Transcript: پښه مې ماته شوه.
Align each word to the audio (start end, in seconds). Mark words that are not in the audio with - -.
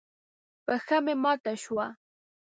پښه 0.65 0.97
مې 1.05 1.13
ماته 1.23 1.53
شوه. 1.63 1.85